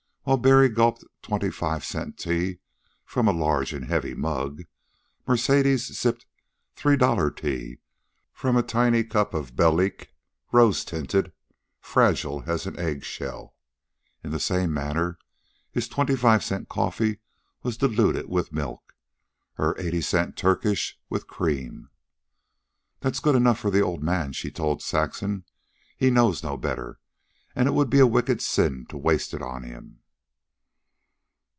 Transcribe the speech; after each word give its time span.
While 0.23 0.37
Barry 0.37 0.69
gulped 0.69 1.03
twenty 1.23 1.49
five 1.49 1.83
cent 1.83 2.19
tea 2.19 2.59
from 3.03 3.27
a 3.27 3.33
large 3.33 3.73
and 3.73 3.85
heavy 3.85 4.13
mug, 4.13 4.61
Mercedes 5.27 5.97
sipped 5.97 6.27
three 6.75 6.95
dollar 6.95 7.31
tea 7.31 7.79
from 8.31 8.55
a 8.55 8.61
tiny 8.61 9.03
cup 9.03 9.33
of 9.33 9.55
Belleek, 9.55 10.13
rose 10.51 10.85
tinted, 10.85 11.33
fragile 11.79 12.43
as 12.45 12.67
all 12.67 12.79
egg 12.79 13.03
shell. 13.03 13.55
In 14.23 14.29
the 14.29 14.39
same 14.39 14.71
manner, 14.71 15.17
his 15.71 15.87
twenty 15.87 16.15
five 16.15 16.43
cent 16.43 16.69
coffee 16.69 17.17
was 17.63 17.75
diluted 17.75 18.29
with 18.29 18.53
milk, 18.53 18.93
her 19.55 19.73
eighty 19.79 20.01
cent 20.01 20.37
Turkish 20.37 20.99
with 21.09 21.25
cream. 21.25 21.89
"'Tis 23.01 23.19
good 23.21 23.35
enough 23.35 23.57
for 23.57 23.71
the 23.71 23.81
old 23.81 24.03
man," 24.03 24.33
she 24.33 24.51
told 24.51 24.83
Saxon. 24.83 25.45
"He 25.97 26.11
knows 26.11 26.43
no 26.43 26.57
better, 26.57 26.99
and 27.55 27.67
it 27.67 27.73
would 27.73 27.89
be 27.89 27.99
a 27.99 28.05
wicked 28.05 28.39
sin 28.39 28.85
to 28.89 28.97
waste 28.99 29.33
it 29.33 29.41
on 29.41 29.63
him." 29.63 29.97